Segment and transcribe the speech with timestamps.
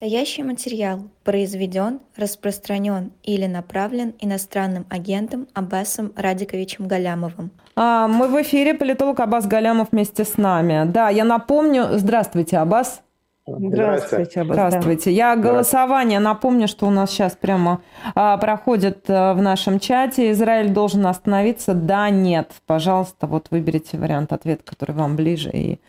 [0.00, 7.50] Настоящий материал произведен, распространен или направлен иностранным агентом Аббасом Радиковичем Галямовым.
[7.74, 10.88] А, мы в эфире, политолог Аббас Галямов вместе с нами.
[10.88, 11.98] Да, я напомню...
[11.98, 13.02] Здравствуйте, Аббас.
[13.44, 14.56] Здравствуйте, Аббас.
[14.56, 15.10] Здравствуйте.
[15.10, 17.82] Я голосование напомню, что у нас сейчас прямо
[18.14, 20.30] а, проходит а, в нашем чате.
[20.30, 21.74] Израиль должен остановиться?
[21.74, 22.52] Да, нет.
[22.66, 25.80] Пожалуйста, вот выберите вариант ответа, который вам ближе, и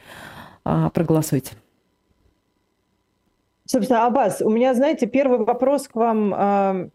[0.65, 1.51] а, проголосуйте.
[3.71, 6.89] Собственно, Аббас, у меня, знаете, первый вопрос к вам.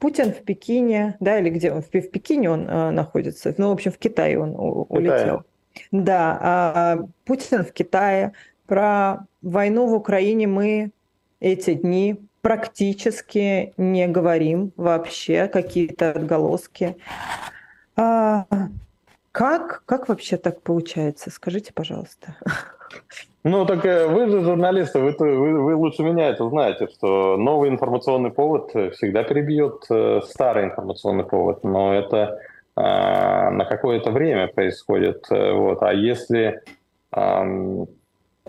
[0.00, 1.80] Путин в Пекине, да, или где он?
[1.80, 3.54] В Пекине он э, находится.
[3.56, 5.44] Ну, в общем, в Китае он улетел.
[5.92, 8.32] Да, а Путин в Китае.
[8.66, 10.90] Про войну в Украине мы
[11.38, 16.96] эти дни практически не говорим вообще, какие-то отголоски.
[17.94, 18.46] А,
[19.30, 21.30] как, как вообще так получается?
[21.30, 22.36] Скажите, пожалуйста.
[23.44, 27.68] Ну, так э, вы же журналисты, вы, вы, вы лучше меня это знаете, что новый
[27.68, 32.40] информационный повод всегда перебьет э, старый информационный повод, но это
[32.74, 35.26] э, на какое-то время происходит.
[35.30, 35.82] Э, вот.
[35.82, 36.62] А если,
[37.14, 37.86] э,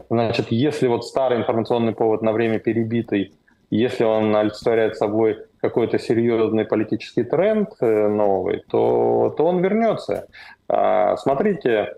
[0.10, 3.34] значит, если вот старый информационный повод на время перебитый,
[3.70, 10.28] если он олицетворяет собой какой-то серьезный политический тренд новый, то, то он вернется.
[10.70, 11.96] А, смотрите,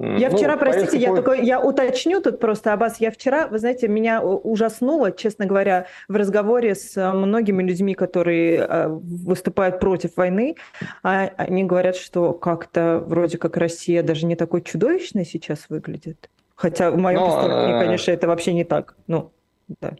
[0.00, 3.86] я ну, вчера, простите, я только я уточню тут просто, Аббас, я вчера, вы знаете,
[3.86, 10.56] меня ужаснуло, честно говоря, в разговоре с э, многими людьми, которые э, выступают против войны,
[11.02, 16.30] а они говорят, что как-то вроде как Россия даже не такой чудовищной сейчас выглядит.
[16.54, 18.96] Хотя в моем Но, представлении, э, конечно, это вообще не так.
[19.06, 19.32] Ну,
[19.80, 19.92] да.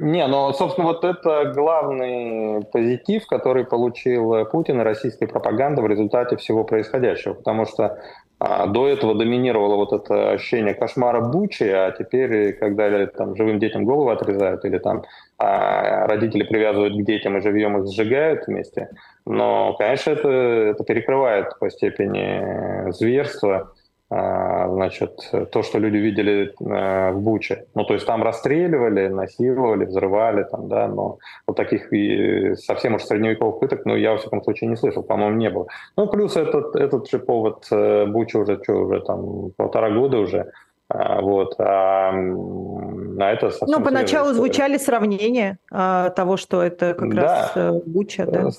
[0.00, 6.36] Не, но, собственно, вот это главный позитив, который получил Путин и российская пропаганда в результате
[6.36, 7.34] всего происходящего.
[7.34, 7.98] Потому что
[8.42, 13.84] а до этого доминировало вот это ощущение кошмара Бучи, а теперь, когда там живым детям
[13.84, 15.04] голову отрезают или там
[15.36, 18.88] а родители привязывают к детям и живьем их сжигают вместе,
[19.26, 23.72] но, конечно, это, это перекрывает по степени зверства
[24.10, 27.66] значит, то, что люди видели а, в Буче.
[27.76, 33.04] Ну, то есть там расстреливали, насиловали, взрывали, там, да, но вот таких и совсем уж
[33.04, 35.66] средневековых пыток, ну, я, во всяком случае, не слышал, по-моему, не было.
[35.96, 40.50] Ну, плюс этот, этот же повод э, Буча уже, что, уже там полтора года уже,
[40.88, 47.22] а, вот, а, а это Ну, поначалу звучали сравнения а, того, что это как да.
[47.22, 48.50] раз э, Буча, да?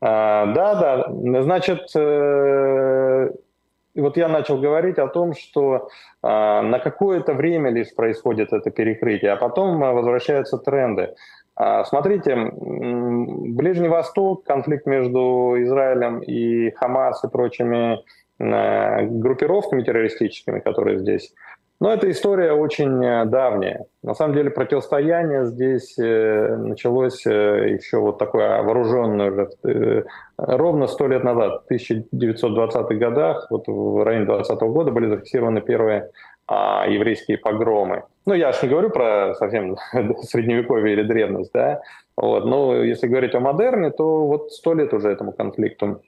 [0.00, 1.42] А, да, да.
[1.42, 3.30] Значит, э,
[3.96, 5.88] и вот я начал говорить о том, что
[6.22, 11.14] э, на какое-то время лишь происходит это перекрытие, а потом э, возвращаются тренды.
[11.58, 18.04] Э, смотрите, Ближний Восток, конфликт между Израилем и Хамас и прочими
[18.38, 21.32] э, группировками террористическими, которые здесь
[21.80, 23.86] но эта история очень э, давняя.
[24.02, 30.06] На самом деле противостояние здесь э, началось э, еще вот такое вооруженное уже
[30.38, 35.60] ровно сто лет назад, в 1920-х годах, вот в районе 20 -го года были зафиксированы
[35.60, 36.10] первые
[36.48, 38.04] а, еврейские погромы.
[38.24, 39.76] Ну, я же не говорю про совсем
[40.22, 41.80] средневековье или древность, да,
[42.16, 46.02] вот, но если говорить о модерне, то вот сто лет уже этому конфликту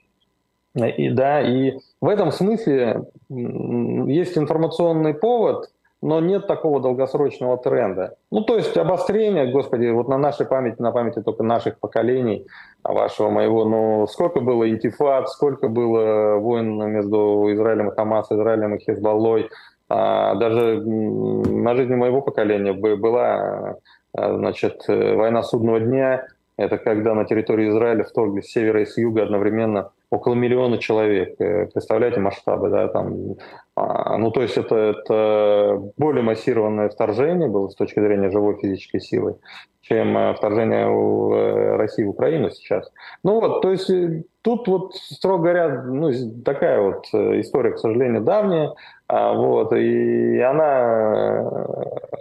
[0.75, 5.69] и, да, и в этом смысле есть информационный повод,
[6.01, 8.15] но нет такого долгосрочного тренда.
[8.31, 12.45] Ну, то есть обострение, господи, вот на нашей памяти, на памяти только наших поколений,
[12.83, 18.75] а вашего, моего, ну, сколько было интифад, сколько было войн между Израилем и Хамас, Израилем
[18.75, 19.49] и Хезболлой,
[19.89, 23.75] а, даже на жизни моего поколения была,
[24.13, 28.97] а, значит, война судного дня, это когда на территории Израиля вторглись с севера и с
[28.97, 31.39] юга одновременно около миллиона человек.
[31.39, 33.35] Э, представляете масштабы, да, там,
[33.75, 38.99] а, ну, то есть это, это более массированное вторжение было с точки зрения живой физической
[38.99, 39.37] силы,
[39.81, 42.91] чем э, вторжение э, России в Украину сейчас.
[43.23, 43.91] Ну вот, то есть
[44.41, 46.11] тут вот, строго говоря, ну,
[46.43, 48.73] такая вот история, к сожалению, давняя,
[49.07, 51.39] а, вот, и она,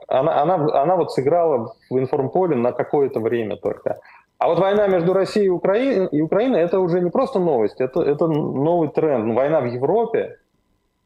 [0.09, 3.99] она, она, она вот сыграла в информполе на какое-то время только.
[4.39, 8.03] А вот война между Россией и Украиной, и Украиной это уже не просто новость, это,
[8.03, 9.35] это новый тренд.
[9.35, 10.39] Война в Европе,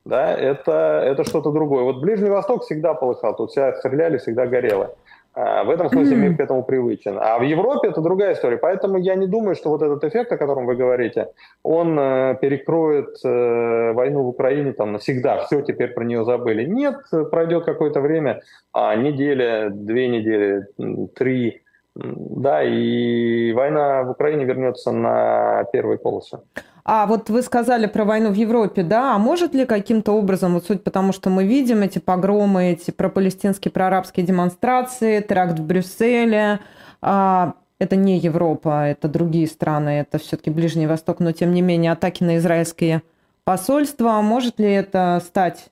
[0.04, 1.84] да, это, это что-то другое.
[1.84, 4.94] Вот Ближний Восток всегда полыхал, тут всегда стреляли, всегда горело.
[5.34, 7.16] А, в этом смысле мир к этому привычен.
[7.18, 8.58] А в Европе это другая история.
[8.58, 11.28] Поэтому я не думаю, что вот этот эффект, о котором вы говорите,
[11.62, 15.46] он э, перекроет э, войну в Украине там навсегда.
[15.46, 16.66] Все, теперь про нее забыли.
[16.66, 16.96] Нет,
[17.30, 18.42] пройдет какое-то время,
[18.74, 20.66] а, неделя, две недели,
[21.14, 21.61] три,
[21.94, 26.40] да, и война в Украине вернется на первые полосы.
[26.84, 29.14] А вот вы сказали про войну в Европе, да?
[29.14, 33.70] А может ли каким-то образом, вот суть потому, что мы видим эти погромы, эти пропалестинские,
[33.70, 36.60] проарабские демонстрации, теракт в Брюсселе,
[37.00, 41.92] а, это не Европа, это другие страны, это все-таки Ближний Восток, но тем не менее
[41.92, 43.02] атаки на израильские
[43.44, 45.70] посольства, может ли это стать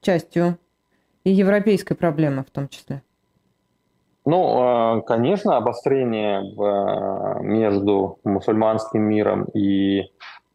[0.00, 0.56] частью
[1.24, 3.02] и европейской проблемы в том числе?
[4.30, 10.02] Ну, э, конечно, обострение э, между мусульманским миром и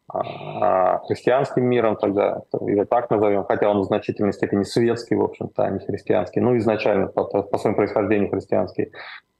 [0.07, 5.63] а, христианским миром, тогда его так назовем, хотя он в значительной степени светский, в общем-то,
[5.63, 8.91] а не христианский, ну, изначально по, по своему происхождению христианский.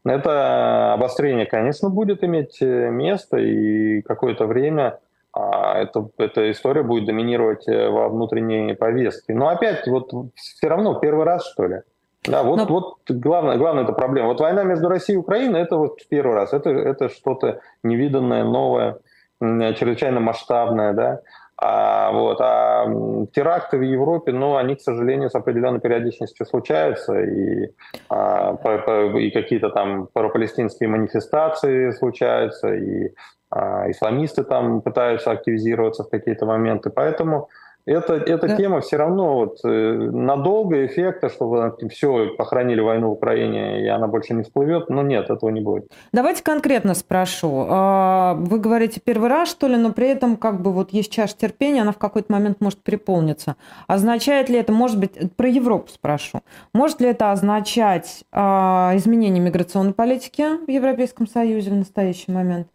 [0.04, 4.98] Это обострение, конечно, будет иметь э, место, и какое-то время
[5.32, 9.36] а, это, эта история будет доминировать во внутренней повестке.
[9.36, 11.82] Но опять, вот все равно первый раз, что ли.
[12.26, 12.66] Да, вот, Но...
[12.66, 14.30] вот главная, главная эта проблема.
[14.30, 18.98] Вот война между Россией и Украиной, это вот первый раз, это, это что-то невиданное, новое,
[19.42, 21.22] чрезвычайно масштабное, да.
[21.56, 22.86] А, вот, а
[23.34, 27.70] теракты в Европе, ну, они, к сожалению, с определенной периодичностью случаются, и,
[28.10, 33.14] а, по, по, и какие-то там пропалестинские манифестации случаются, и
[33.50, 36.90] а, исламисты там пытаются активизироваться в какие-то моменты.
[36.90, 37.50] Поэтому
[37.86, 38.56] это, эта да.
[38.56, 44.08] тема все равно вот, э, надолго эффекта, чтобы все, похоронили войну в Украине, и она
[44.08, 45.92] больше не всплывет, но нет, этого не будет.
[46.14, 47.66] Давайте конкретно спрошу.
[47.70, 51.36] А, вы говорите первый раз, что ли, но при этом как бы вот есть чаша
[51.36, 53.58] терпения, она в какой-то момент может переполниться.
[53.88, 56.42] Означает ли это, может быть, про Европу спрошу,
[56.74, 62.68] может ли это означать а, изменение миграционной политики в Европейском Союзе в настоящий момент?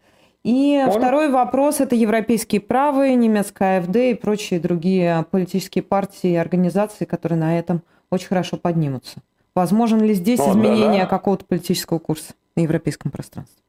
[0.49, 0.91] И Он...
[0.93, 7.39] второй вопрос– это европейские правые, немецкая АФД и прочие другие политические партии и организации, которые
[7.39, 9.19] на этом очень хорошо поднимутся.
[9.55, 11.07] Возможен ли здесь ну, изменение да, да.
[11.07, 13.63] какого-то политического курса на европейском пространстве?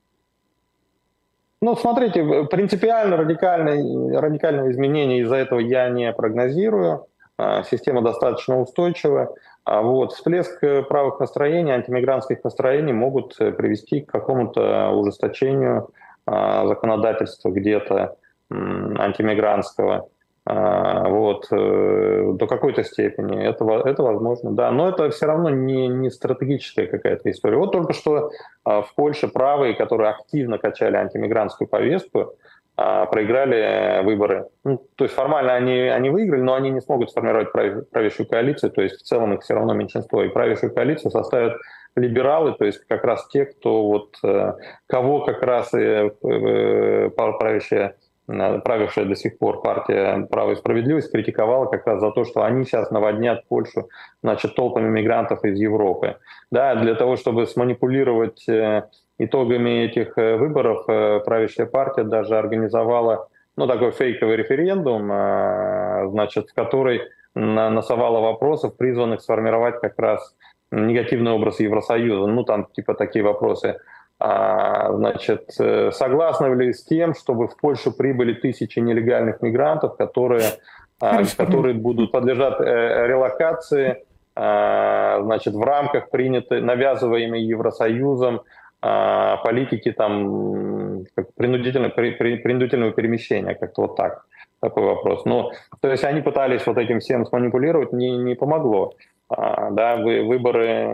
[1.62, 7.08] Ну, смотрите, принципиально радикальное, радикального изменения из-за этого я не прогнозирую.
[7.38, 9.28] А, система достаточно устойчивая.
[9.66, 15.99] А вот всплеск правых настроений, антимигрантских настроений могут привести к какому-то ужесточению а,
[16.68, 18.16] законодательства где-то
[18.52, 20.10] антимигрантского,
[20.52, 23.40] а, вот, э, до какой-то степени.
[23.46, 24.72] Это, это возможно, да.
[24.72, 27.58] Но это все равно не, не стратегическая какая-то история.
[27.58, 28.32] Вот только что
[28.64, 32.34] а, в Польше правые, которые активно качали антимигрантскую повестку,
[33.12, 34.48] проиграли выборы.
[34.64, 38.82] Ну, то есть формально они, они выиграли, но они не смогут сформировать правящую коалицию, то
[38.82, 40.24] есть в целом их все равно меньшинство.
[40.24, 41.58] И правящую коалицию составят
[41.96, 44.54] либералы, то есть как раз те, кто вот, э,
[44.88, 47.96] кого как раз и э, правящая
[48.64, 52.64] правившая до сих пор партия «Право и справедливость» критиковала как раз за то, что они
[52.64, 53.90] сейчас наводнят Польшу
[54.22, 56.18] значит, толпами мигрантов из Европы.
[56.52, 58.84] Да, для того, чтобы сманипулировать э,
[59.20, 65.08] итогами этих выборов, правящая партия даже организовала ну, такой фейковый референдум,
[66.12, 67.02] значит, в который
[67.36, 70.36] насовала вопросов, призванных сформировать как раз
[70.72, 73.78] негативный образ Евросоюза, ну там типа такие вопросы.
[74.22, 80.44] А, значит, э, согласны ли с тем, чтобы в Польшу прибыли тысячи нелегальных мигрантов, которые,
[81.00, 84.04] а, которые будут подлежать э, релокации,
[84.36, 88.42] а, значит, в рамках принятой, навязываемой Евросоюзом
[88.82, 91.06] а, политики там
[91.36, 94.26] принудительного, принудительного перемещения, как-то вот так
[94.62, 95.26] такой вопрос.
[95.26, 98.94] Ну, то есть они пытались вот этим всем сманипулировать, не, не помогло.
[99.30, 100.88] А, да, вы, выборы,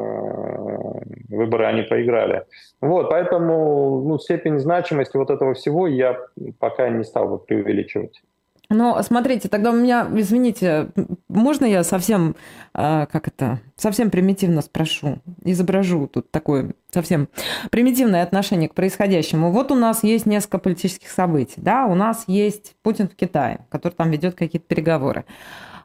[1.30, 2.44] выборы они проиграли.
[2.82, 6.20] Вот, поэтому ну, степень значимости вот этого всего я
[6.60, 8.22] пока не стал бы преувеличивать.
[8.70, 10.90] Но смотрите, тогда у меня, извините,
[11.28, 12.36] можно я совсем,
[12.74, 17.28] а, как это, совсем примитивно спрошу, изображу тут такое совсем
[17.72, 19.52] примитивное отношение к происходящему.
[19.52, 23.94] Вот у нас есть несколько политических событий, да, у нас есть Путин в Китае, который
[23.94, 25.26] там ведет какие-то переговоры.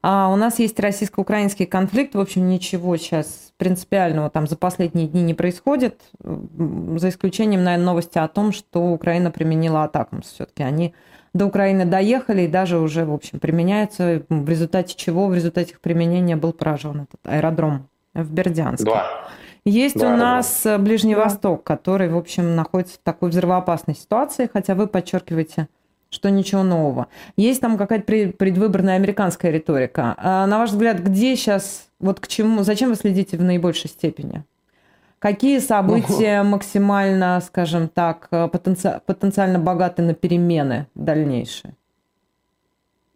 [0.03, 2.15] А у нас есть российско-украинский конфликт.
[2.15, 8.17] В общем, ничего сейчас принципиального там за последние дни не происходит, за исключением, наверное, новости
[8.17, 10.23] о том, что Украина применила атакам.
[10.23, 10.95] Все-таки они
[11.35, 15.81] до Украины доехали и даже уже, в общем, применяются, в результате чего, в результате их
[15.81, 18.87] применения был поражен этот аэродром в Бердянске.
[18.87, 19.07] Да.
[19.67, 20.79] Есть да, у нас да.
[20.79, 21.25] Ближний да.
[21.25, 25.69] Восток, который, в общем, находится в такой взрывоопасной ситуации, хотя вы подчеркиваете,
[26.11, 27.07] что ничего нового.
[27.37, 30.15] Есть там какая-то предвыборная американская риторика.
[30.19, 34.45] А на ваш взгляд, где сейчас, вот к чему, зачем вы следите в наибольшей степени?
[35.21, 39.01] Какие события максимально, скажем так, потенци...
[39.07, 41.75] потенциально богаты на перемены дальнейшие?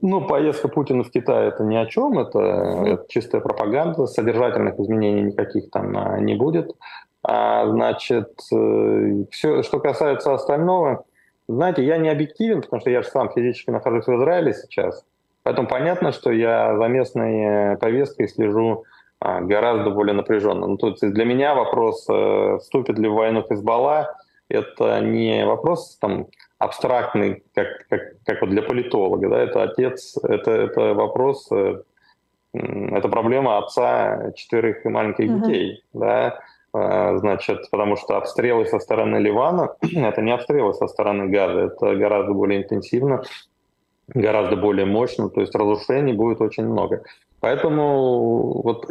[0.07, 5.23] Ну, поездка Путина в Китай это ни о чем, это, это чистая пропаганда, содержательных изменений
[5.23, 6.71] никаких там а, не будет.
[7.23, 11.07] А, значит, э, все, что касается остального,
[11.49, 15.05] знаете, я не объективен, потому что я же сам физически нахожусь в Израиле сейчас.
[15.43, 18.85] Поэтому понятно, что я за местной повесткой слежу
[19.21, 20.67] а, гораздо более напряженно.
[20.67, 24.17] Ну, то есть для меня вопрос, э, вступит ли в войну Хизбалла,
[24.49, 26.27] это не вопрос там,
[26.59, 29.29] абстрактный, как, как, как вот для политолога.
[29.29, 29.39] Да?
[29.39, 31.83] Это отец, это, это вопрос, э,
[32.53, 35.41] это проблема отца четверых маленьких uh-huh.
[35.41, 35.85] детей.
[35.93, 36.41] Да?
[36.75, 41.95] А, значит, потому что обстрелы со стороны Ливана— это не обстрелы со стороны Газа, это
[41.95, 43.23] гораздо более интенсивно,
[44.09, 47.05] гораздо более мощно, то есть разрушений будет очень много.
[47.39, 48.87] Поэтому вот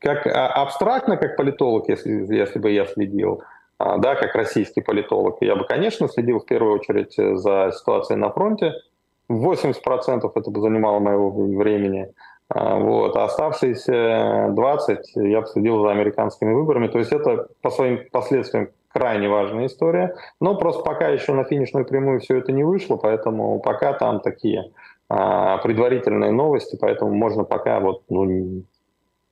[0.00, 3.42] как а, абстрактно, как политолог, если, если бы я следил,
[3.78, 8.30] а, да, как российский политолог, я бы, конечно, следил в первую очередь за ситуацией на
[8.30, 8.74] фронте.
[9.30, 12.12] 80% это бы занимало моего времени.
[12.58, 13.16] Вот.
[13.16, 16.88] А оставшиеся 20 я следил за американскими выборами.
[16.88, 20.16] То есть это по своим последствиям крайне важная история.
[20.40, 24.72] Но просто пока еще на финишную прямую все это не вышло, поэтому пока там такие
[25.08, 28.62] а, предварительные новости, поэтому можно пока вот ну,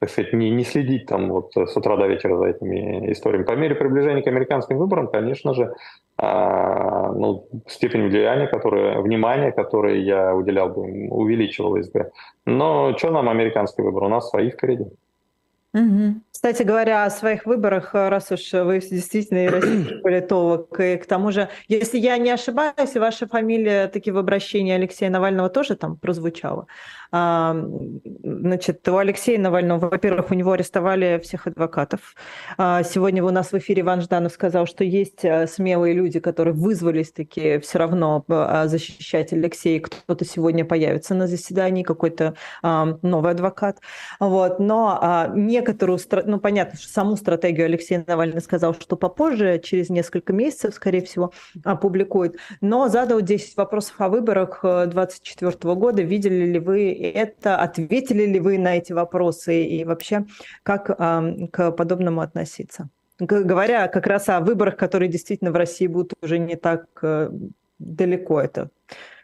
[0.04, 3.44] так сказать, не, не следить там вот с утра до вечера за этими историями.
[3.44, 5.74] По мере приближения к американским выборам, конечно же,
[6.18, 12.10] а, ну, степень влияния, которое, внимания, которое я уделял бы, увеличивалась бы.
[12.44, 14.04] Но что нам американский выбор?
[14.04, 14.84] У нас свои впереди.
[15.72, 16.20] Угу.
[16.30, 21.06] Кстати говоря, о своих выборах, э, раз уж вы действительно и российский политолог, и к
[21.06, 25.96] тому же, если я не ошибаюсь, ваша фамилия таки в обращении Алексея Навального тоже там
[25.96, 26.66] прозвучала.
[27.12, 27.56] А,
[28.22, 32.14] значит, у Алексея Навального, во-первых, у него арестовали всех адвокатов.
[32.58, 36.54] А, сегодня у нас в эфире Иван Жданов сказал, что есть э, смелые люди, которые
[36.54, 39.80] вызвались таки все равно э, защищать Алексея.
[39.80, 43.78] Кто-то сегодня появится на заседании, какой-то новый адвокат.
[44.20, 44.58] Вот.
[44.58, 50.74] Но некоторую ну, понятно, что саму стратегию Алексей Навальный сказал, что попозже, через несколько месяцев,
[50.74, 51.32] скорее всего,
[51.64, 52.36] опубликует.
[52.60, 56.02] Но задал 10 вопросов о выборах 2024 э, года.
[56.02, 57.56] Видели ли вы это?
[57.56, 59.64] Ответили ли вы на эти вопросы?
[59.64, 60.24] И вообще,
[60.62, 62.88] как э, к подобному относиться?
[63.18, 67.30] Говоря как раз о выборах, которые действительно в России будут уже не так э,
[67.78, 68.70] далеко это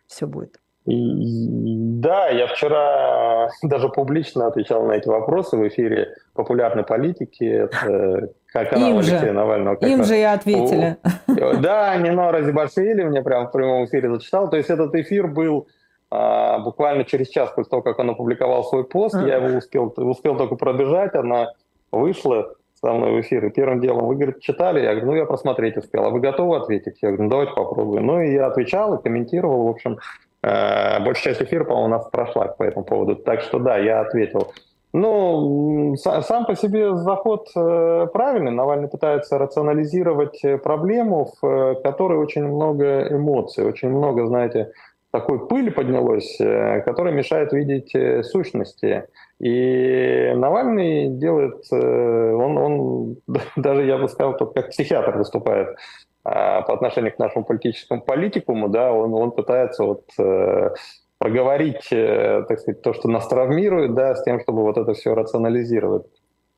[0.07, 0.61] все будет.
[0.87, 7.45] Да, я вчера даже публично отвечал на эти вопросы в эфире популярной политики.
[7.45, 9.33] Это канал Алексея же.
[9.33, 9.77] Навального.
[9.77, 10.97] Как Им же и ответили.
[11.27, 14.49] Да, Нино Разибашвили мне прямо в прямом эфире зачитал.
[14.49, 15.69] То есть этот эфир был
[16.11, 19.15] буквально через час после того, как он опубликовал свой пост.
[19.15, 21.15] Я его успел, успел только пробежать.
[21.15, 21.53] Она
[21.93, 23.47] вышла со мной в эфир.
[23.47, 24.81] И первым делом, вы, говорит, читали?
[24.81, 26.05] Я говорю, ну, я просмотреть успел.
[26.05, 26.99] А вы готовы ответить?
[27.01, 28.07] Я говорю, ну, давайте попробуем.
[28.07, 29.67] Ну, и я отвечал и комментировал.
[29.67, 29.99] В общем,
[30.43, 33.17] Э, большая часть эфира, по-моему, у нас прошла по этому поводу.
[33.17, 34.53] Так что да, я ответил.
[34.93, 38.51] Ну, сам по себе заход э, правильный.
[38.51, 44.73] Навальный пытается рационализировать э, проблему, в которой очень много эмоций, очень много, знаете,
[45.11, 46.39] такой пыли поднялось,
[46.85, 47.93] которая мешает видеть
[48.27, 49.07] сущности.
[49.41, 53.17] И Навальный делает, он, он
[53.57, 55.77] даже, я бы сказал, как психиатр выступает.
[56.23, 60.71] А, по отношению к нашему политическому политикуму, да, он, он пытается вот э,
[61.19, 65.15] проговорить, э, так сказать, то, что нас травмирует, да, с тем, чтобы вот это все
[65.15, 66.05] рационализировать.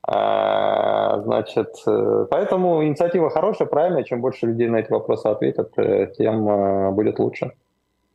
[0.05, 4.03] А, значит, э, поэтому инициатива хорошая, правильная.
[4.03, 5.73] Чем больше людей на эти вопросы ответят,
[6.17, 7.53] тем будет лучше.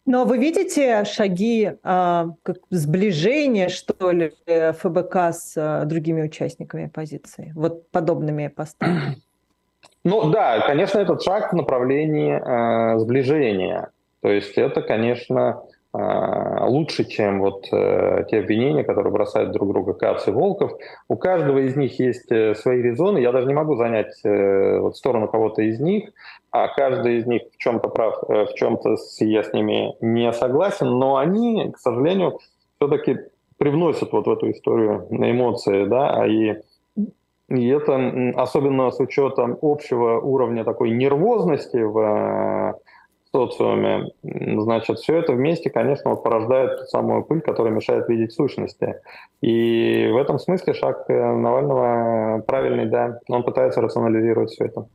[0.07, 2.29] Но вы видите шаги а,
[2.69, 9.17] сближения, что ли, ФБК с другими участниками оппозиции, вот подобными постами?
[10.05, 13.91] Ну да, конечно, этот шаг в направлении э, сближения.
[14.21, 15.61] То есть это, конечно,
[15.94, 20.74] лучше, чем вот э, те обвинения, которые бросают друг друга Кац и Волков.
[21.08, 23.20] У каждого из них есть э, свои резоны.
[23.20, 26.10] Я даже не могу занять э, сторону кого-то из них,
[26.51, 31.17] а каждый из них в чем-то прав, в чем-то я с ними не согласен, но
[31.17, 32.39] они, к сожалению,
[32.77, 33.17] все-таки
[33.58, 36.58] привносят вот в эту историю на эмоции, да, и
[37.50, 42.77] и это особенно с учетом общего уровня такой нервозности в
[43.31, 49.01] социуме, значит, все это вместе, конечно, вот порождает ту самую пыль, которая мешает видеть сущности.
[49.41, 54.88] И в этом смысле шаг э, Навального правильный, да, он пытается рационализировать все это.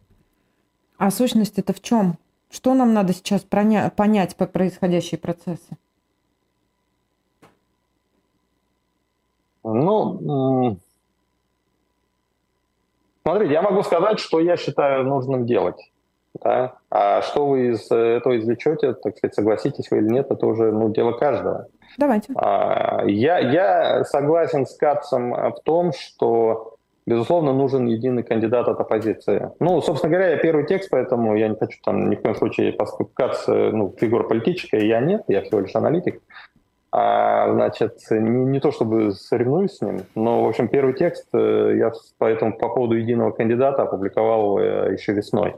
[0.98, 2.18] А сущность это в чем?
[2.50, 5.76] Что нам надо сейчас понять по происходящие процессы?
[9.64, 10.78] Ну,
[13.22, 15.76] Смотрите, я могу сказать, что я считаю нужным делать.
[16.40, 16.74] Да?
[16.90, 20.90] А что вы из этого извлечете, так сказать, согласитесь вы или нет, это уже ну,
[20.90, 21.66] дело каждого.
[21.98, 22.32] Давайте.
[22.36, 26.72] А, я, я согласен с Кацем в том, что
[27.06, 29.50] безусловно, нужен единый кандидат от оппозиции.
[29.60, 32.72] Ну, собственно говоря, я первый текст, поэтому я не хочу там ни в коем случае
[32.72, 36.22] поскупкаться, ну, фигура политическая, я нет, я всего лишь аналитик.
[36.94, 41.76] А, значит, не, не то чтобы соревнуюсь с ним, но, в общем, первый текст э,
[41.78, 45.56] я поэтому по поводу единого кандидата опубликовал э, еще весной.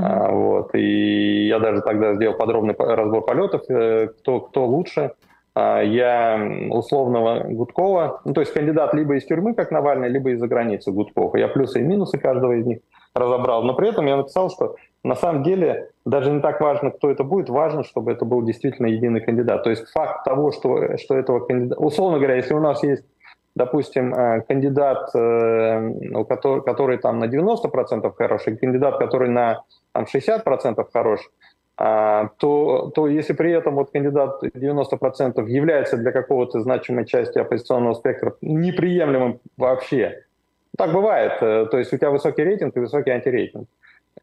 [0.00, 5.12] А, вот, и я даже тогда сделал подробный разбор полетов, э, кто, кто лучше.
[5.54, 6.40] А, я
[6.70, 11.36] условного Гудкова, ну, то есть кандидат либо из тюрьмы, как Навальный, либо из-за границы Гудкова.
[11.36, 12.78] Я плюсы и минусы каждого из них
[13.14, 13.64] разобрал.
[13.64, 17.24] Но при этом я написал, что на самом деле даже не так важно, кто это
[17.24, 19.64] будет, важно, чтобы это был действительно единый кандидат.
[19.64, 21.80] То есть факт того, что, что этого кандидата...
[21.80, 23.04] Условно говоря, если у нас есть,
[23.58, 25.92] допустим, э, кандидат, э,
[26.28, 29.62] который, который там на 90% хороший, кандидат, который на
[29.92, 31.20] там, 60% хорош,
[31.80, 37.94] а, то, то если при этом вот кандидат 90% является для какого-то значимой части оппозиционного
[37.94, 40.24] спектра неприемлемым вообще,
[40.76, 43.68] так бывает, э, то есть у тебя высокий рейтинг и высокий антирейтинг,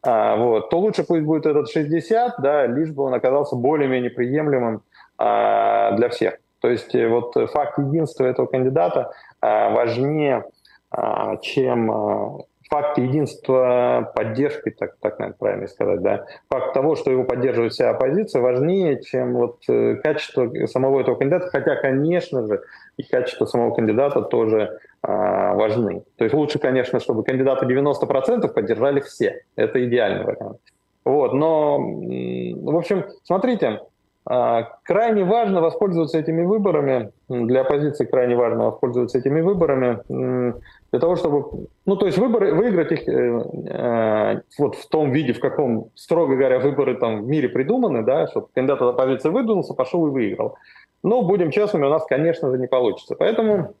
[0.02, 4.82] а, вот, то лучше пусть будет этот 60, да, лишь бы он оказался более-менее приемлемым
[5.18, 6.38] а, для всех.
[6.60, 10.44] То есть э, вот факт единства этого кандидата а, важнее,
[10.90, 17.24] а, чем факт единства поддержки, так, так наверное, правильно сказать, да, факт того, что его
[17.24, 22.62] поддерживает вся оппозиция, важнее, чем вот э, качество самого этого кандидата, хотя, конечно же,
[22.96, 26.02] и качество самого кандидата тоже а, важны.
[26.16, 29.42] То есть лучше, конечно, чтобы кандидаты 90% поддержали все.
[29.54, 30.58] Это идеальный вариант.
[31.04, 33.80] Вот, но, в общем, смотрите,
[34.26, 40.02] крайне важно воспользоваться этими выборами, для оппозиции крайне важно воспользоваться этими выборами
[40.90, 45.32] для того, чтобы, ну, то есть выборы, выиграть их э, э, вот в том виде,
[45.32, 49.74] в каком, строго говоря, выборы там в мире придуманы, да, чтобы кандидат от оппозиции выдвинулся,
[49.74, 50.56] пошел и выиграл.
[51.02, 53.14] Но, будем честными, у нас, конечно же, не получится.
[53.16, 53.74] Поэтому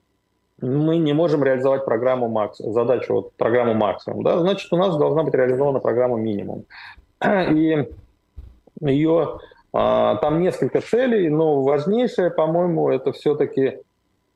[0.60, 5.22] мы не можем реализовать программу максимум, задачу вот программу максимум, да, значит, у нас должна
[5.22, 6.64] быть реализована программа минимум.
[7.24, 7.88] И
[8.80, 9.38] ее а,
[9.76, 13.80] там несколько целей, но важнейшее, по-моему, это все-таки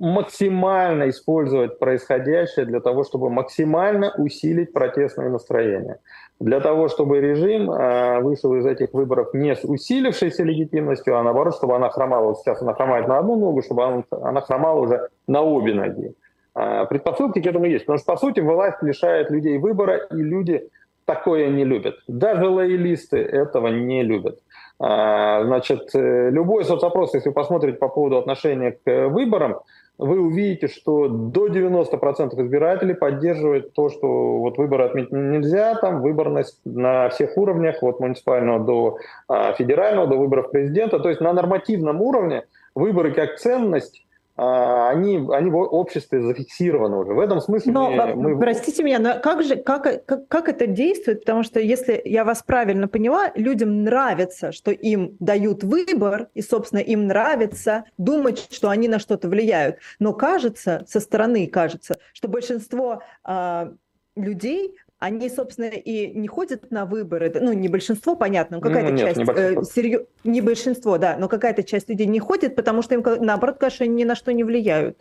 [0.01, 5.99] максимально использовать происходящее для того, чтобы максимально усилить протестное настроение.
[6.41, 11.55] Для того, чтобы режим э, вышел из этих выборов не с усилившейся легитимностью, а наоборот,
[11.55, 15.43] чтобы она хромала, вот сейчас она хромает на одну ногу, чтобы она, хромала уже на
[15.43, 16.15] обе ноги.
[16.55, 20.67] Э, предпосылки к этому есть, потому что, по сути, власть лишает людей выбора, и люди
[21.05, 21.97] такое не любят.
[22.09, 24.39] Даже лоялисты этого не любят.
[24.83, 29.61] А, значит, э, любой соцопрос, если вы посмотрите по поводу отношения к выборам,
[29.99, 36.59] вы увидите, что до 90% избирателей поддерживают то, что вот выборы отменить нельзя, там выборность
[36.65, 40.99] на всех уровнях, от муниципального до а, федерального, до выборов президента.
[40.99, 44.07] То есть на нормативном уровне выборы как ценность
[44.43, 47.13] они, они в обществе зафиксированы уже.
[47.13, 48.39] В этом смысле но, мы, мы...
[48.39, 51.21] Простите меня, но как же, как, как, как это действует?
[51.21, 56.81] Потому что, если я вас правильно поняла, людям нравится, что им дают выбор, и, собственно,
[56.81, 59.77] им нравится думать, что они на что-то влияют.
[59.99, 63.73] Но кажется, со стороны кажется, что большинство э,
[64.17, 68.99] людей они, собственно, и не ходят на выборы, ну, не большинство, понятно, но какая-то ну,
[68.99, 70.03] часть, не, э, серьез...
[70.25, 74.05] не большинство, да, но какая-то часть людей не ходит, потому что им, наоборот, конечно, ни
[74.05, 74.99] на что не влияют.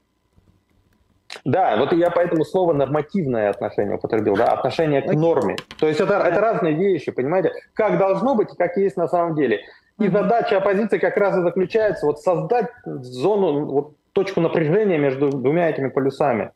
[1.43, 5.57] Да, вот я поэтому слово нормативное отношение употребил, да, отношение к норме.
[5.77, 9.35] То есть это, это разные вещи, понимаете, как должно быть и как есть на самом
[9.35, 9.59] деле.
[9.99, 15.69] И задача оппозиции как раз и заключается вот создать зону, вот точку напряжения между двумя
[15.69, 16.51] этими полюсами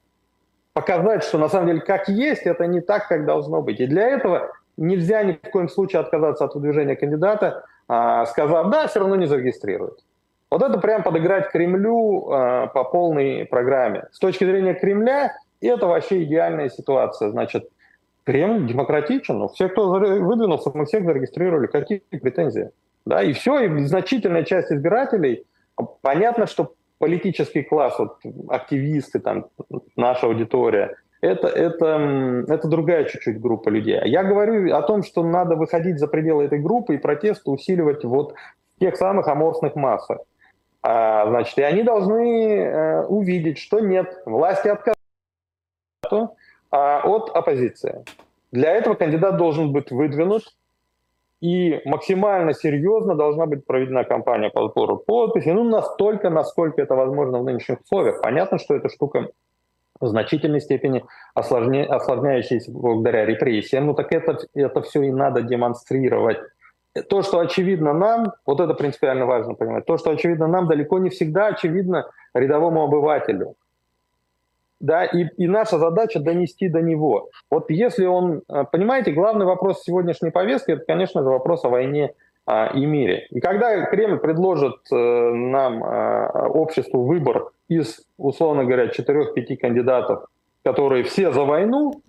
[0.73, 3.79] показать, что на самом деле как есть, это не так, как должно быть.
[3.79, 8.87] И для этого нельзя ни в коем случае отказаться от выдвижения кандидата, а, сказав, да,
[8.87, 9.99] все равно не зарегистрируют.
[10.49, 14.05] Вот это прям подыграть Кремлю а, по полной программе.
[14.11, 17.29] С точки зрения Кремля, это вообще идеальная ситуация.
[17.29, 17.69] Значит,
[18.23, 22.71] Кремль демократичен, но все, кто выдвинулся, мы всех зарегистрировали, какие претензии?
[23.05, 25.45] Да, и все, и значительная часть избирателей,
[26.01, 29.47] понятно, что политический класс, вот, активисты, там,
[29.97, 33.99] наша аудитория, это, это, это другая чуть-чуть группа людей.
[34.05, 38.35] Я говорю о том, что надо выходить за пределы этой группы и протест усиливать вот
[38.77, 40.19] в тех самых аморфных массах.
[40.81, 46.37] А, значит, и они должны э, увидеть, что нет, власти отказывают
[46.71, 48.05] а, от оппозиции.
[48.53, 50.43] Для этого кандидат должен быть выдвинут,
[51.43, 57.39] и максимально серьезно должна быть проведена кампания по сбору подписей, ну, настолько, насколько это возможно
[57.39, 58.21] в нынешних условиях.
[58.21, 59.27] Понятно, что эта штука
[59.99, 61.03] в значительной степени
[61.35, 61.83] осложня...
[61.93, 66.37] осложняющаяся благодаря репрессиям, ну так это, это все и надо демонстрировать.
[67.09, 71.09] То, что очевидно нам, вот это принципиально важно понимать, то, что очевидно нам, далеко не
[71.09, 73.55] всегда очевидно рядовому обывателю.
[74.83, 77.29] Да, и, и наша задача донести до него.
[77.49, 82.13] Вот если он, э, понимаете, главный вопрос сегодняшней повестки, это, конечно же, вопрос о войне
[82.45, 83.27] а, и мире.
[83.29, 90.25] И когда Кремль предложит э, нам, э, обществу, выбор из, условно говоря, четырех-пяти кандидатов,
[90.65, 92.01] которые все за войну,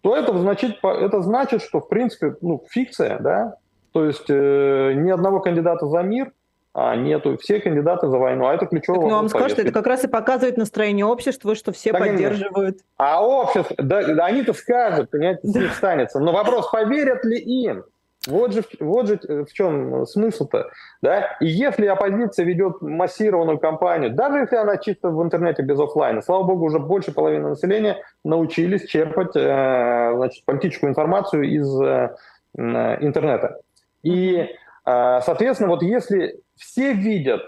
[0.00, 3.56] то это значит, это значит, что, в принципе, ну, фикция, да,
[3.92, 6.32] то есть э, ни одного кандидата за мир,
[6.74, 9.86] а нету, все кандидаты за войну, а это ключевой так, Ну, вам скажут, это как
[9.86, 12.78] раз и показывает настроение общества, что все так поддерживают.
[12.96, 16.18] А общество, да, да они-то скажут, понимаете, с них станется.
[16.18, 17.84] Но вопрос, поверят ли им?
[18.28, 20.70] Вот же, вот же в чем смысл-то.
[21.02, 21.36] Да?
[21.40, 26.44] И если оппозиция ведет массированную кампанию, даже если она чисто в интернете без офлайна, слава
[26.44, 32.14] богу, уже больше половины населения научились черпать э, значит, политическую информацию из э,
[32.54, 33.58] интернета.
[34.04, 37.42] И, э, соответственно, вот если все видят,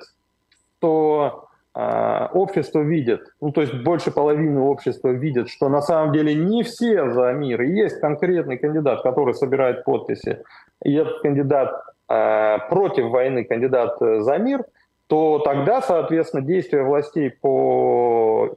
[0.79, 6.35] что э, общество видит, ну то есть больше половины общества видят, что на самом деле
[6.35, 10.43] не все за мир, и есть конкретный кандидат, который собирает подписи,
[10.83, 11.73] и этот кандидат
[12.09, 14.65] э, против войны, кандидат за мир,
[15.07, 18.57] то тогда, соответственно, действия властей по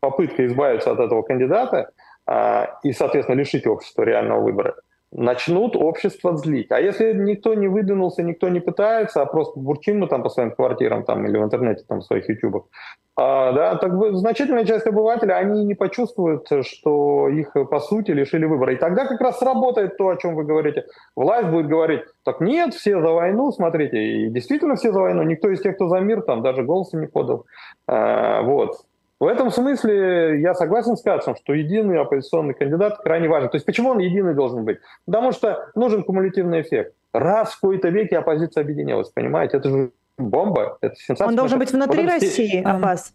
[0.00, 1.90] попытке избавиться от этого кандидата
[2.26, 4.74] э, и, соответственно, лишить общества реального выбора–
[5.12, 6.70] начнут общество злить.
[6.70, 10.52] А если никто не выдвинулся, никто не пытается, а просто бурчим мы там по своим
[10.52, 12.64] квартирам там, или в интернете там в своих ютубах,
[13.16, 18.72] а, да, так значительная часть обывателей, они не почувствуют, что их по сути лишили выбора.
[18.72, 20.86] И тогда как раз сработает то, о чем вы говорите.
[21.16, 25.50] Власть будет говорить, так нет, все за войну, смотрите, и действительно все за войну, никто
[25.50, 27.46] из тех, кто за мир, там даже голоса не подал.
[27.86, 28.76] А, вот.
[29.20, 33.50] В этом смысле я согласен с Кацем, что единый оппозиционный кандидат крайне важен.
[33.50, 34.78] То есть почему он единый должен быть?
[35.04, 36.94] Потому что нужен кумулятивный эффект.
[37.12, 39.58] Раз в какой-то веке оппозиция объединилась, понимаете?
[39.58, 41.28] Это же бомба, это сенсация.
[41.28, 43.12] Он должен быть внутри вот России, Аббас?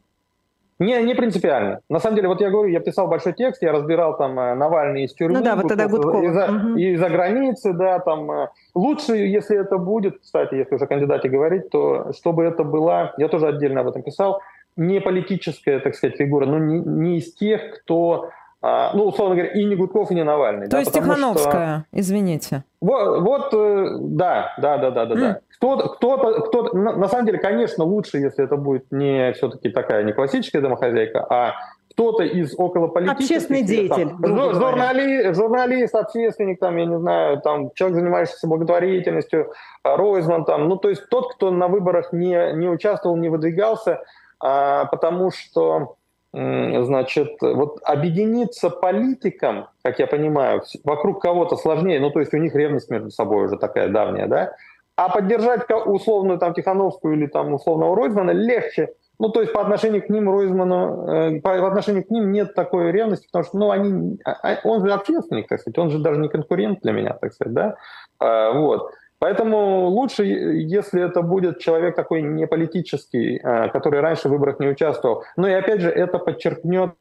[0.77, 1.79] Не, не принципиально.
[1.89, 5.05] На самом деле, вот я говорю, я писал большой текст, я разбирал там э, Навальный
[5.05, 5.39] из тюрьмы.
[5.39, 6.21] Ну да, вот тогда Гудков.
[6.21, 6.75] Из-за, угу.
[6.75, 8.29] из-за границы, да, там.
[8.29, 13.29] Э, лучше, если это будет, кстати, если уже кандидате говорить, то чтобы это была, я
[13.29, 14.41] тоже отдельно об этом писал,
[14.77, 18.29] не политическая, так сказать, фигура, но не, не из тех, кто,
[18.61, 20.65] а, ну, условно говоря, и не Гудков, и не Навальный.
[20.65, 21.99] То да, есть Тихановская, что...
[21.99, 22.63] извините.
[22.81, 25.19] Вот, вот, э, да, да, да, да, да, mm.
[25.19, 25.39] да.
[25.57, 30.03] Кто-то, кто-то, кто на, на самом деле, конечно, лучше, если это будет не все-таки такая
[30.03, 31.53] не классическая домохозяйка, а
[31.95, 33.37] кто-то из околополитических...
[33.37, 34.09] Общественный деятель.
[34.09, 40.75] Там, журнали, журналист, общественник, там, я не знаю, там, человек, занимающийся благотворительностью, Ройзман, там, ну,
[40.75, 44.03] то есть тот, кто на выборах не, не участвовал, не выдвигался, а,
[44.39, 45.95] потому что
[46.33, 52.53] значит, вот объединиться политикам, как я понимаю, вокруг кого-то сложнее, ну, то есть у них
[52.53, 54.51] ревность между собой уже такая давняя, да,
[54.97, 60.03] а поддержать условную там Тихановскую или там условного Ройзмана легче, ну, то есть по отношению
[60.03, 64.19] к ним Ройзману, э, по отношению к ним нет такой ревности, потому что, ну, они,
[64.25, 67.33] а, а, он же общественник, так сказать, он же даже не конкурент для меня, так
[67.33, 67.75] сказать, да,
[68.19, 68.91] а, вот.
[69.19, 74.67] Поэтому лучше, если это будет человек такой не политический, а, который раньше в выборах не
[74.67, 75.23] участвовал.
[75.37, 76.91] Ну и опять же, это подчеркнет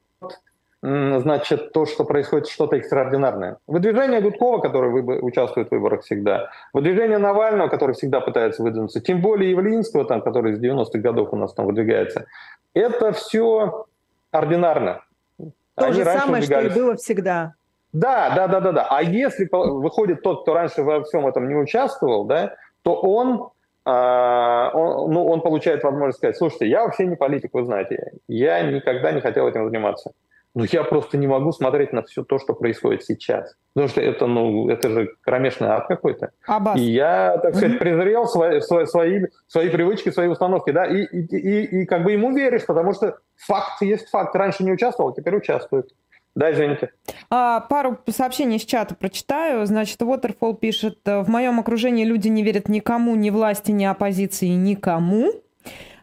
[0.84, 3.56] значит, то, что происходит что-то экстраординарное.
[3.66, 9.22] Выдвижение Гудкова, который вы, участвует в выборах всегда, выдвижение Навального, который всегда пытается выдвинуться, тем
[9.22, 12.26] более Явлинского, там, который с 90-х годов у нас там выдвигается,
[12.74, 13.86] это все
[14.30, 15.02] ординарно.
[15.38, 17.54] То Они же самое, что и было всегда.
[17.94, 18.86] Да, да, да, да, да.
[18.90, 23.48] А если выходит тот, кто раньше во всем этом не участвовал, да, то он,
[23.84, 28.62] а, он, ну, он получает возможность сказать, слушайте, я вообще не политик, вы знаете, я
[28.62, 30.10] никогда не хотел этим заниматься.
[30.56, 33.56] Но я просто не могу смотреть на все то, что происходит сейчас.
[33.74, 36.30] Потому что это, ну, это же кромешный ад какой-то.
[36.46, 36.78] Аббас.
[36.78, 41.26] И я, так сказать, презрел свои, свои, свои, свои привычки, свои установки, да, и, и,
[41.26, 44.36] и, и как бы ему веришь, потому что факт есть факт.
[44.36, 45.92] Раньше не участвовал, теперь участвует.
[46.34, 46.92] Да, извините.
[47.30, 49.64] А, пару сообщений из чата прочитаю.
[49.66, 55.30] Значит, Waterfall пишет, в моем окружении люди не верят никому, ни власти, ни оппозиции, никому.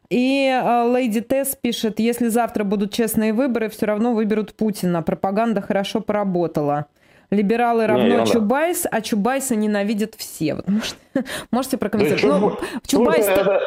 [0.10, 5.02] И Lady Tess пишет, если завтра будут честные выборы, все равно выберут Путина.
[5.02, 6.88] Пропаганда хорошо поработала.
[7.32, 10.56] Либералы равно не, Чубайс, а Чубайса ненавидят все.
[10.56, 10.98] Вот, может,
[11.52, 12.30] можете прокомментировать?
[12.30, 13.26] Да, ну, Чубайс...
[13.26, 13.62] Это...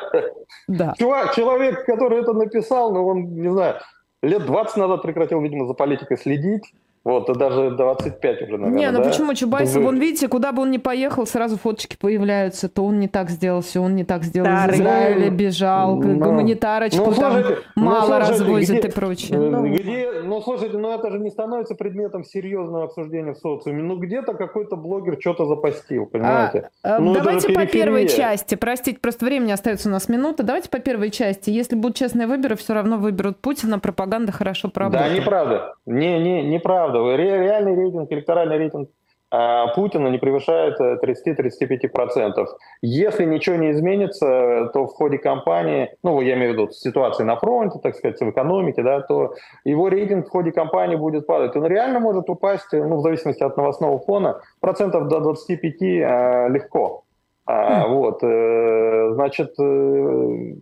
[0.68, 0.94] Да.
[0.98, 3.77] Чувак, человек, который это написал, ну, он, не знаю,
[4.24, 6.74] лет 20 назад прекратил, видимо, за политикой следить.
[7.05, 9.05] Вот, и даже 25 уже, наверное, Не, ну да?
[9.05, 9.35] почему?
[9.35, 12.71] Чубайсов, Вы- вон, видите, куда бы он ни поехал, сразу фоточки появляются.
[12.71, 14.49] То он не так сделал, все он не так сделал.
[14.49, 14.75] Из.
[14.77, 19.38] Израиля бежал, Ну, гуманитарочку ну, там слушайте, ну, мало слушайте, развозят где- и прочее.
[19.38, 19.67] Э, Ну.
[19.67, 23.83] Где, ну, слушайте, ну это же не становится предметом серьезного обсуждения в социуме.
[23.83, 26.71] Ну, где-то какой-то блогер что-то запостил, понимаете?
[26.83, 28.55] А, Ну, давайте по первой части.
[28.55, 30.43] Простите, просто времени остается у нас минута.
[30.43, 31.51] Давайте по первой части.
[31.51, 33.79] Если будут честные выборы, все равно выберут Путина.
[33.79, 35.09] Пропаганда хорошо поработала.
[35.11, 35.75] Да, неправда.
[35.87, 36.93] Не, не, неправда.
[36.94, 38.88] Ре- реальный рейтинг, электоральный рейтинг
[39.30, 42.46] а, Путина не превышает э, 30-35%.
[42.83, 47.37] Если ничего не изменится, то в ходе кампании, ну, я имею в виду ситуации на
[47.37, 51.57] фронте, так сказать, в экономике, да, то его рейтинг в ходе кампании будет падать.
[51.57, 56.48] Он реально может упасть, э, ну, в зависимости от новостного фона, процентов до 25 э,
[56.50, 57.02] легко.
[57.46, 60.54] А, Вот, э, значит, э,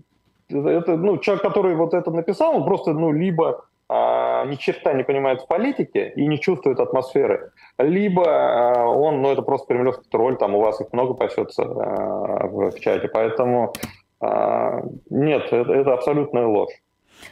[0.48, 5.04] это, ну, человек, который вот это написал, он просто, ну, либо а, ни черта не
[5.04, 10.36] понимает в политике и не чувствует атмосферы, либо а, он, ну, это просто кремлевский тролль,
[10.38, 13.74] там у вас их много пасется а, в, чате, поэтому
[14.20, 16.72] а, нет, это, это абсолютная ложь.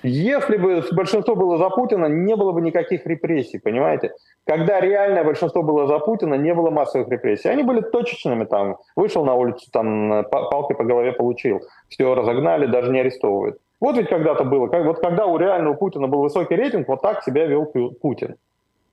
[0.03, 4.13] Если бы большинство было за Путина, не было бы никаких репрессий, понимаете?
[4.47, 7.49] Когда реальное большинство было за Путина, не было массовых репрессий.
[7.49, 12.67] Они были точечными, там, вышел на улицу, там, па- палкой по голове получил, все разогнали,
[12.67, 13.59] даже не арестовывают.
[13.81, 17.23] Вот ведь когда-то было, как, вот когда у реального Путина был высокий рейтинг, вот так
[17.25, 18.37] себя вел Пу- Путин.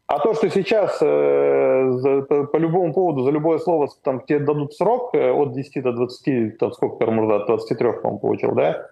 [0.08, 4.40] А то, что сейчас э, за- по, по любому поводу, за любое слово там, тебе
[4.40, 8.88] дадут срок э, от 10 до 20, там сколько Кармурза, 23, по-моему, получил, да?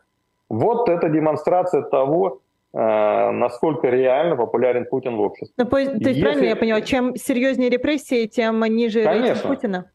[0.50, 2.42] Вот это демонстрация того,
[2.74, 5.54] э, насколько реально популярен Путин в обществе.
[5.58, 9.50] Ну, то есть, Если- правильно я поняла, чем серьезнее репрессии, тем ниже рейтинг Конечно.
[9.50, 9.86] Путина?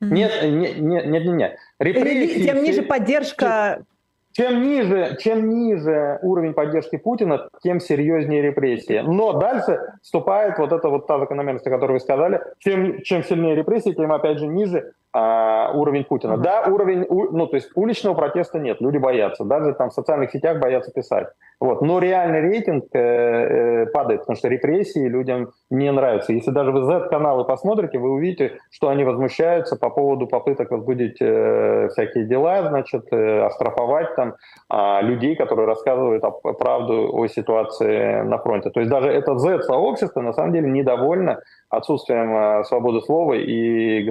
[0.00, 0.14] Мгм.
[0.14, 3.84] Нет, нет, нет, нет, нет, Репрессии, тем ниже поддержка
[4.32, 9.02] Чем ниже, чем ниже уровень поддержки Путина, тем серьезнее репрессии.
[9.04, 12.40] Но дальше вступает вот эта вот та закономерность, о которой вы сказали.
[12.58, 16.36] Чем, чем сильнее репрессии, тем, опять же, ниже а, уровень Путина.
[16.38, 19.44] Да, уровень, у- ну, то есть уличного протеста нет, люди боятся.
[19.44, 21.28] Даже там в социальных сетях боятся писать.
[21.60, 21.80] Вот.
[21.82, 26.32] Но реальный рейтинг э, э, падает, потому что репрессии людям не нравятся.
[26.32, 31.88] Если даже вы Z-каналы посмотрите, вы увидите, что они возмущаются по поводу попыток возбудить э,
[31.92, 34.34] всякие дела, значит, э, оштрафовать там
[34.68, 38.70] а, людей, которые рассказывают о- правду о ситуации на фронте.
[38.70, 44.02] То есть даже это Z-сообщество на самом деле недовольно отсутствием э, свободы слова и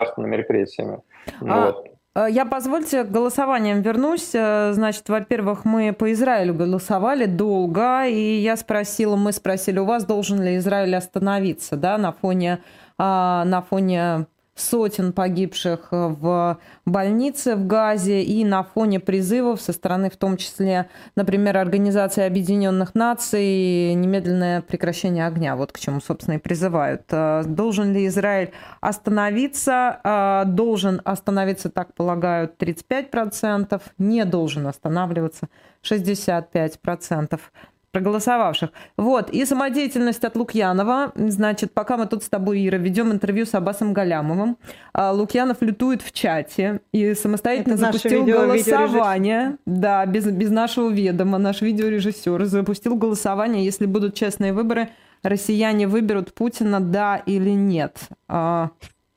[0.00, 0.98] государственными репрессиями.
[1.42, 1.86] А, Вот.
[2.14, 4.34] Э, Я, позвольте, к голосованиям вернусь.
[4.34, 10.04] Э, Значит, во-первых, мы по Израилю голосовали долго, и я спросила, мы спросили у вас,
[10.04, 12.58] должен ли Израиль остановиться, да, на фоне,
[12.98, 20.10] а, на фоне сотен погибших в больнице в Газе и на фоне призывов со стороны,
[20.10, 25.56] в том числе, например, Организации Объединенных Наций, немедленное прекращение огня.
[25.56, 27.02] Вот к чему, собственно, и призывают.
[27.10, 30.00] Э, Должен ли Израиль остановиться?
[30.04, 33.80] Э, Должен остановиться, так полагают, 35%.
[33.98, 35.48] Не должен останавливаться
[35.82, 37.40] 65%
[37.92, 38.70] проголосовавших.
[38.96, 41.12] Вот, и самодеятельность от Лукьянова.
[41.14, 44.58] Значит, пока мы тут с тобой, Ира, ведем интервью с Аббасом Галямовым,
[44.92, 49.56] а, Лукьянов лютует в чате и самостоятельно Это запустил видео- голосование.
[49.66, 51.38] Да, без, без нашего ведома.
[51.38, 54.90] Наш видеорежиссер запустил голосование, если будут честные выборы,
[55.22, 57.98] россияне выберут Путина, да или нет.
[58.28, 58.70] А,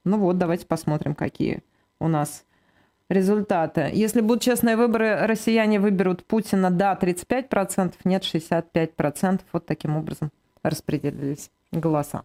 [0.04, 1.64] ну вот, давайте посмотрим, какие
[2.00, 2.44] у нас
[3.14, 3.90] результаты.
[3.94, 9.42] Если будут честные выборы, россияне выберут Путина, да, 35%, нет, 65%.
[9.52, 10.32] Вот таким образом
[10.64, 12.24] распределились голоса.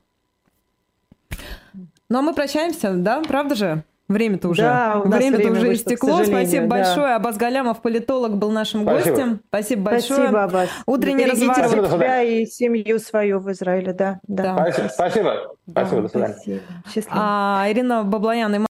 [2.09, 3.22] Ну, а мы прощаемся, да?
[3.22, 3.85] Правда же?
[4.09, 4.62] Время-то уже.
[4.62, 6.24] Да, Время-то время уже вышло, истекло.
[6.24, 6.68] Спасибо да.
[6.68, 7.14] большое.
[7.14, 9.11] Абаз Галямов, политолог, был нашим Спасибо.
[9.11, 9.40] гостем.
[9.48, 10.20] Спасибо большое.
[10.20, 10.68] Спасибо, Аббас.
[10.87, 11.90] Утренний Берегите разворот.
[11.90, 14.18] Себя и семью свою в Израиле, да.
[14.27, 14.55] да.
[14.55, 14.72] Да.
[14.72, 14.88] Спасибо.
[14.88, 15.35] Спасибо.
[15.66, 16.03] Да, Спасибо.
[16.03, 16.33] До свидания.
[16.33, 16.61] Спасибо.
[16.87, 17.16] Счастливо.
[17.20, 18.59] А, Ирина Баблоян и